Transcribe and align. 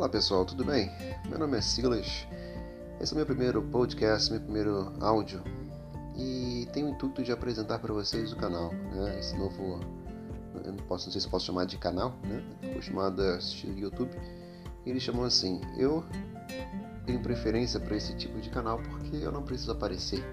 Olá 0.00 0.08
pessoal, 0.08 0.46
tudo 0.46 0.64
bem? 0.64 0.90
Meu 1.28 1.38
nome 1.38 1.58
é 1.58 1.60
Silas, 1.60 2.26
esse 2.98 3.12
é 3.12 3.16
meu 3.16 3.26
primeiro 3.26 3.60
podcast, 3.60 4.32
meu 4.32 4.40
primeiro 4.40 4.94
áudio 4.98 5.42
e 6.16 6.66
tenho 6.72 6.86
o 6.86 6.90
intuito 6.92 7.22
de 7.22 7.30
apresentar 7.30 7.80
para 7.80 7.92
vocês 7.92 8.32
o 8.32 8.36
canal, 8.36 8.72
né? 8.72 9.18
Esse 9.18 9.36
novo, 9.36 9.78
eu 10.64 10.72
não, 10.72 10.84
posso, 10.84 11.04
não 11.04 11.12
sei 11.12 11.20
se 11.20 11.28
posso 11.28 11.44
chamar 11.44 11.66
de 11.66 11.76
canal, 11.76 12.14
né? 12.24 12.42
Acostumado 12.70 13.20
a 13.20 13.34
assistir 13.34 13.76
YouTube, 13.76 14.10
eles 14.86 15.02
chamam 15.02 15.24
assim. 15.24 15.60
Eu 15.76 16.02
tenho 17.04 17.20
preferência 17.20 17.78
para 17.78 17.94
esse 17.94 18.16
tipo 18.16 18.40
de 18.40 18.48
canal 18.48 18.78
porque 18.78 19.16
eu 19.16 19.30
não 19.30 19.42
preciso 19.42 19.72
aparecer 19.72 20.24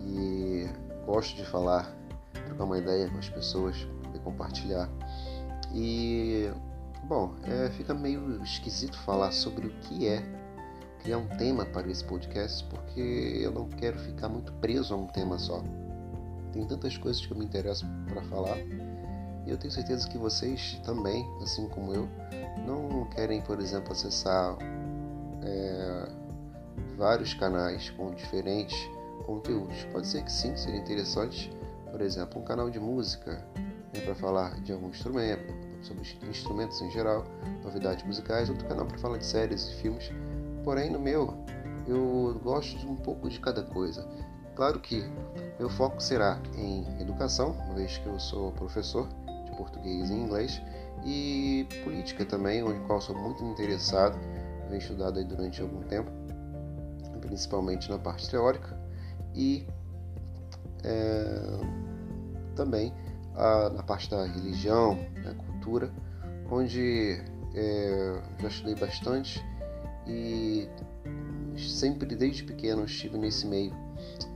e 0.00 0.68
gosto 1.06 1.36
de 1.36 1.46
falar, 1.46 1.96
trocar 2.44 2.64
uma 2.64 2.78
ideia 2.78 3.08
com 3.08 3.18
as 3.18 3.28
pessoas, 3.28 3.86
compartilhar 4.24 4.90
e 5.72 6.50
Bom, 7.06 7.34
é, 7.44 7.68
fica 7.70 7.92
meio 7.92 8.42
esquisito 8.42 8.98
falar 9.00 9.30
sobre 9.30 9.66
o 9.66 9.70
que 9.80 10.08
é 10.08 10.22
criar 11.00 11.18
um 11.18 11.28
tema 11.36 11.66
para 11.66 11.86
esse 11.90 12.02
podcast, 12.02 12.64
porque 12.64 13.40
eu 13.42 13.52
não 13.52 13.68
quero 13.68 13.98
ficar 13.98 14.30
muito 14.30 14.50
preso 14.54 14.94
a 14.94 14.96
um 14.96 15.06
tema 15.08 15.38
só. 15.38 15.62
Tem 16.50 16.66
tantas 16.66 16.96
coisas 16.96 17.24
que 17.24 17.30
eu 17.30 17.36
me 17.36 17.44
interesso 17.44 17.84
para 18.08 18.22
falar 18.22 18.56
e 19.46 19.50
eu 19.50 19.58
tenho 19.58 19.70
certeza 19.70 20.08
que 20.08 20.16
vocês 20.16 20.80
também, 20.82 21.28
assim 21.42 21.68
como 21.68 21.92
eu, 21.92 22.08
não 22.66 23.04
querem, 23.10 23.42
por 23.42 23.60
exemplo, 23.60 23.92
acessar 23.92 24.56
é, 25.42 26.08
vários 26.96 27.34
canais 27.34 27.90
com 27.90 28.14
diferentes 28.14 28.78
conteúdos. 29.26 29.84
Pode 29.92 30.06
ser 30.06 30.24
que 30.24 30.32
sim, 30.32 30.56
seria 30.56 30.80
interessante, 30.80 31.50
por 31.90 32.00
exemplo, 32.00 32.40
um 32.40 32.44
canal 32.44 32.70
de 32.70 32.80
música 32.80 33.46
né, 33.92 34.00
para 34.02 34.14
falar 34.14 34.58
de 34.62 34.72
algum 34.72 34.88
instrumento, 34.88 35.73
sobre 35.84 36.02
instrumentos 36.28 36.80
em 36.80 36.90
geral, 36.90 37.24
novidades 37.62 38.04
musicais, 38.04 38.48
outro 38.48 38.66
canal 38.66 38.86
para 38.86 38.98
falar 38.98 39.18
de 39.18 39.26
séries 39.26 39.68
e 39.68 39.74
filmes. 39.76 40.10
Porém, 40.64 40.90
no 40.90 40.98
meu, 40.98 41.34
eu 41.86 42.40
gosto 42.42 42.86
um 42.88 42.96
pouco 42.96 43.28
de 43.28 43.38
cada 43.38 43.62
coisa. 43.62 44.06
Claro 44.54 44.80
que 44.80 45.04
meu 45.58 45.68
foco 45.68 46.00
será 46.00 46.40
em 46.56 46.86
educação, 47.00 47.50
uma 47.66 47.74
vez 47.74 47.98
que 47.98 48.06
eu 48.06 48.18
sou 48.18 48.52
professor 48.52 49.08
de 49.44 49.56
português 49.56 50.10
e 50.10 50.14
inglês, 50.14 50.62
e 51.04 51.66
política 51.82 52.24
também, 52.24 52.62
onde 52.62 52.78
qual 52.86 53.00
sou 53.00 53.16
muito 53.16 53.44
interessado, 53.44 54.18
venho 54.68 54.78
estudado 54.78 55.18
aí 55.18 55.24
durante 55.24 55.60
algum 55.60 55.82
tempo, 55.82 56.10
principalmente 57.20 57.90
na 57.90 57.98
parte 57.98 58.30
teórica, 58.30 58.78
e 59.34 59.66
é, 60.84 61.58
também 62.54 62.92
a, 63.36 63.70
na 63.70 63.82
parte 63.82 64.10
da 64.10 64.24
religião, 64.26 64.94
né, 64.94 65.34
cultura, 65.46 65.92
onde 66.50 67.20
é, 67.54 68.22
já 68.40 68.48
estudei 68.48 68.74
bastante 68.74 69.44
e 70.06 70.68
sempre 71.56 72.14
desde 72.14 72.44
pequeno 72.44 72.84
estive 72.84 73.16
nesse 73.18 73.46
meio 73.46 73.72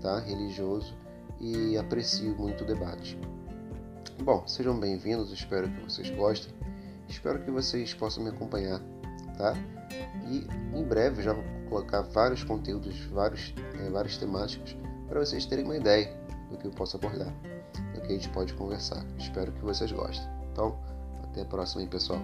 tá, 0.00 0.20
religioso 0.20 0.96
e 1.40 1.76
aprecio 1.76 2.34
muito 2.36 2.64
o 2.64 2.66
debate. 2.66 3.18
Bom, 4.22 4.46
sejam 4.46 4.78
bem-vindos, 4.78 5.32
espero 5.32 5.68
que 5.68 5.82
vocês 5.82 6.10
gostem, 6.10 6.52
espero 7.08 7.40
que 7.40 7.50
vocês 7.50 7.94
possam 7.94 8.24
me 8.24 8.30
acompanhar, 8.30 8.80
tá? 9.36 9.54
E 10.26 10.46
em 10.76 10.84
breve 10.84 11.22
já 11.22 11.32
vou 11.32 11.44
colocar 11.68 12.02
vários 12.02 12.42
conteúdos, 12.42 12.98
vários, 13.06 13.54
é, 13.80 13.90
várias 13.90 14.16
temáticas 14.16 14.76
para 15.08 15.20
vocês 15.20 15.46
terem 15.46 15.64
uma 15.64 15.76
ideia 15.76 16.12
do 16.50 16.58
que 16.58 16.66
eu 16.66 16.72
posso 16.72 16.96
abordar 16.96 17.32
do 17.94 18.00
que 18.00 18.06
a 18.06 18.14
gente 18.14 18.28
pode 18.30 18.54
conversar. 18.54 19.04
Espero 19.18 19.52
que 19.52 19.62
vocês 19.62 19.90
gostem. 19.92 20.26
Então, 20.52 20.78
até 21.24 21.42
a 21.42 21.44
próxima 21.44 21.82
aí, 21.82 21.88
pessoal. 21.88 22.20